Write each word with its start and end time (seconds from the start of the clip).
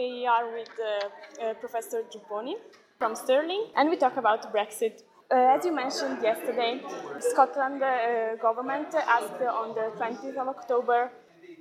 we 0.00 0.26
are 0.26 0.46
with 0.58 0.74
uh, 0.80 0.88
uh, 0.88 1.54
Professor 1.54 2.00
Giupponi 2.10 2.54
from 2.98 3.14
Stirling, 3.14 3.64
and 3.76 3.90
we 3.90 3.96
talk 3.96 4.16
about 4.16 4.40
Brexit. 4.54 4.94
Uh, 5.30 5.56
as 5.56 5.64
you 5.66 5.72
mentioned 5.82 6.16
yesterday, 6.22 6.80
Scotland 7.30 7.82
uh, 7.82 8.36
government 8.46 8.88
asked 9.16 9.42
on 9.60 9.68
the 9.78 9.86
20th 10.00 10.38
of 10.42 10.48
October 10.56 11.10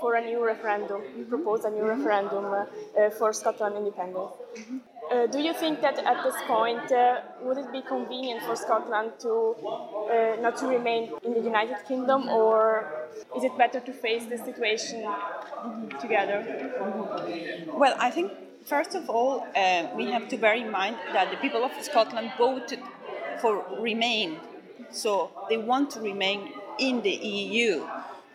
for 0.00 0.14
a 0.14 0.24
new 0.24 0.40
referendum, 0.52 1.02
proposed 1.28 1.64
a 1.64 1.70
new 1.70 1.86
referendum 1.94 2.44
for 3.18 3.32
Scotland 3.32 3.76
independence. 3.76 4.32
Uh, 5.12 5.26
do 5.26 5.40
you 5.40 5.52
think 5.52 5.82
that 5.82 5.98
at 5.98 6.24
this 6.24 6.34
point 6.46 6.90
uh, 6.90 7.20
would 7.42 7.58
it 7.58 7.70
be 7.70 7.82
convenient 7.82 8.42
for 8.44 8.56
Scotland 8.56 9.12
to 9.18 9.54
uh, 10.10 10.40
not 10.40 10.56
to 10.56 10.66
remain 10.66 11.12
in 11.22 11.34
the 11.34 11.40
United 11.40 11.76
Kingdom, 11.86 12.30
or 12.30 12.86
is 13.36 13.44
it 13.44 13.52
better 13.58 13.78
to 13.78 13.92
face 13.92 14.24
the 14.24 14.38
situation 14.38 15.06
together? 16.00 16.38
Well, 17.74 17.94
I 17.98 18.10
think 18.10 18.32
first 18.64 18.94
of 18.94 19.10
all 19.10 19.46
uh, 19.54 19.88
we 19.94 20.10
have 20.10 20.30
to 20.30 20.38
bear 20.38 20.54
in 20.54 20.70
mind 20.70 20.96
that 21.12 21.30
the 21.30 21.36
people 21.36 21.62
of 21.62 21.72
Scotland 21.82 22.32
voted 22.38 22.80
for 23.42 23.66
remain, 23.80 24.38
so 24.90 25.30
they 25.50 25.58
want 25.58 25.90
to 25.90 26.00
remain 26.00 26.52
in 26.78 27.02
the 27.02 27.10
EU. 27.10 27.84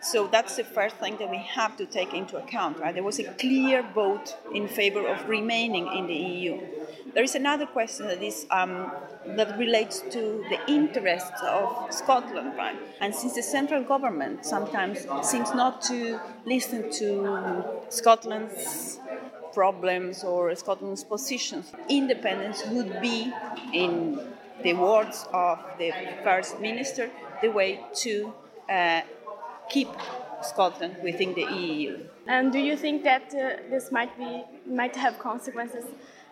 So 0.00 0.28
that's 0.28 0.56
the 0.56 0.64
first 0.64 0.96
thing 0.96 1.16
that 1.18 1.28
we 1.28 1.38
have 1.38 1.76
to 1.76 1.86
take 1.86 2.14
into 2.14 2.36
account, 2.36 2.78
right? 2.78 2.94
There 2.94 3.02
was 3.02 3.18
a 3.18 3.24
clear 3.34 3.82
vote 3.82 4.36
in 4.54 4.68
favor 4.68 5.06
of 5.06 5.28
remaining 5.28 5.88
in 5.92 6.06
the 6.06 6.14
EU. 6.14 6.60
There 7.14 7.24
is 7.24 7.34
another 7.34 7.66
question 7.66 8.06
that 8.06 8.22
is 8.22 8.46
um, 8.50 8.92
that 9.26 9.58
relates 9.58 10.00
to 10.10 10.44
the 10.50 10.58
interests 10.68 11.40
of 11.42 11.92
Scotland, 11.92 12.52
right? 12.56 12.76
And 13.00 13.14
since 13.14 13.34
the 13.34 13.42
central 13.42 13.82
government 13.82 14.44
sometimes 14.44 15.06
seems 15.22 15.52
not 15.52 15.82
to 15.82 16.20
listen 16.44 16.90
to 16.92 17.64
Scotland's 17.88 19.00
problems 19.52 20.22
or 20.22 20.54
Scotland's 20.54 21.02
positions, 21.02 21.72
independence 21.88 22.64
would 22.66 23.00
be, 23.00 23.32
in 23.72 24.20
the 24.62 24.74
words 24.74 25.26
of 25.32 25.58
the 25.78 25.92
First 26.22 26.60
Minister, 26.60 27.10
the 27.42 27.48
way 27.48 27.80
to 27.94 28.32
uh, 28.68 29.00
keep 29.68 29.88
Scotland 30.42 30.96
within 31.02 31.34
the 31.34 31.42
EU. 31.42 31.98
And 32.26 32.52
do 32.52 32.58
you 32.58 32.76
think 32.76 33.02
that 33.04 33.34
uh, 33.34 33.70
this 33.70 33.90
might 33.90 34.16
be 34.16 34.44
might 34.66 34.94
have 34.96 35.18
consequences 35.18 35.84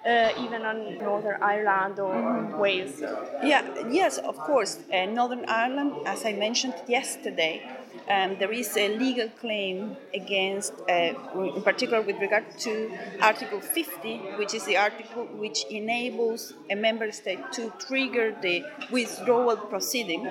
uh, 0.07 0.31
even 0.39 0.63
on 0.63 0.99
Northern 0.99 1.43
Ireland 1.43 1.99
or 1.99 2.15
mm-hmm. 2.15 2.59
Wales? 2.59 3.01
Yeah, 3.43 3.63
yes, 3.91 4.19
of 4.19 4.37
course. 4.37 4.79
Uh, 4.93 5.07
Northern 5.07 5.45
Ireland, 5.49 5.93
as 6.07 6.25
I 6.25 6.33
mentioned 6.33 6.75
yesterday, 6.87 7.63
um, 8.09 8.37
there 8.39 8.53
is 8.53 8.77
a 8.77 8.97
legal 8.97 9.29
claim 9.41 9.97
against, 10.15 10.75
uh, 10.89 11.15
in 11.57 11.63
particular 11.63 12.03
with 12.03 12.21
regard 12.21 12.45
to 12.61 12.97
Article 13.21 13.61
50, 13.61 14.19
which 14.39 14.55
is 14.55 14.65
the 14.65 14.77
article 14.77 15.25
which 15.25 15.65
enables 15.71 16.53
a 16.71 16.77
member 16.77 17.11
state 17.11 17.41
to 17.53 17.73
trigger 17.79 18.35
the 18.43 18.65
withdrawal 18.93 19.57
proceeding. 19.57 20.27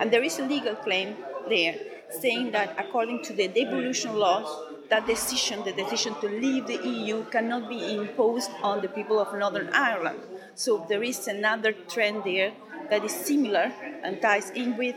And 0.00 0.10
there 0.10 0.24
is 0.24 0.38
a 0.40 0.44
legal 0.44 0.74
claim 0.74 1.16
there 1.48 1.74
saying 2.10 2.52
that 2.52 2.74
according 2.78 3.22
to 3.22 3.32
the 3.32 3.48
devolution 3.48 4.14
laws, 4.16 4.48
that 4.90 5.06
decision, 5.06 5.64
the 5.64 5.72
decision 5.72 6.14
to 6.20 6.28
leave 6.28 6.66
the 6.66 6.86
EU, 6.86 7.24
cannot 7.30 7.68
be 7.68 7.94
imposed 7.94 8.50
on 8.62 8.82
the 8.82 8.88
people 8.88 9.18
of 9.18 9.36
Northern 9.38 9.70
Ireland. 9.72 10.20
So 10.54 10.84
there 10.88 11.02
is 11.02 11.26
another 11.28 11.72
trend 11.72 12.24
there 12.24 12.52
that 12.90 13.02
is 13.04 13.12
similar 13.12 13.72
and 14.02 14.20
ties 14.20 14.50
in 14.50 14.76
with 14.76 14.96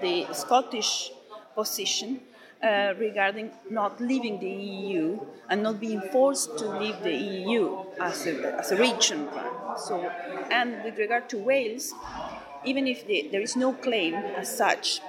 the 0.00 0.26
Scottish 0.32 1.10
position 1.54 2.20
uh, 2.62 2.94
regarding 2.98 3.50
not 3.68 4.00
leaving 4.00 4.38
the 4.40 4.48
EU 4.48 5.18
and 5.48 5.62
not 5.62 5.80
being 5.80 6.00
forced 6.12 6.58
to 6.58 6.68
leave 6.78 7.02
the 7.02 7.14
EU 7.14 7.84
as 8.00 8.26
a, 8.26 8.58
as 8.58 8.72
a 8.72 8.76
region. 8.76 9.28
So, 9.76 10.00
and 10.50 10.82
with 10.84 10.98
regard 10.98 11.28
to 11.30 11.38
Wales, 11.38 11.92
even 12.64 12.86
if 12.86 13.06
the, 13.06 13.28
there 13.32 13.40
is 13.40 13.56
no 13.56 13.72
claim 13.72 14.14
as 14.14 14.54
such 14.56 15.00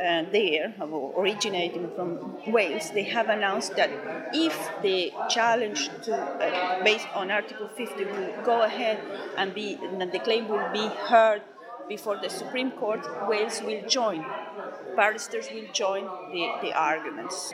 uh, 0.00 0.24
there, 0.30 0.74
originating 1.16 1.90
from 1.96 2.38
Wales, 2.46 2.90
they 2.90 3.02
have 3.02 3.28
announced 3.28 3.74
that 3.76 3.90
if 4.32 4.56
the 4.82 5.12
challenge 5.28 5.88
to, 6.02 6.14
uh, 6.14 6.84
based 6.84 7.08
on 7.14 7.30
Article 7.30 7.68
50 7.68 8.04
will 8.04 8.32
go 8.44 8.62
ahead 8.62 9.00
and 9.36 9.54
be, 9.54 9.78
and 9.82 10.12
the 10.12 10.20
claim 10.20 10.48
will 10.48 10.68
be 10.72 10.86
heard 10.86 11.42
before 11.88 12.18
the 12.22 12.28
Supreme 12.28 12.70
Court, 12.72 13.00
Wales 13.28 13.62
will 13.62 13.82
join. 13.88 14.24
Barristers 14.94 15.48
will 15.52 15.66
join 15.72 16.04
the, 16.32 16.52
the 16.62 16.72
arguments. 16.72 17.52